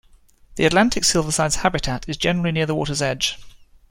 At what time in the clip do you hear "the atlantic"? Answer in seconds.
0.55-1.03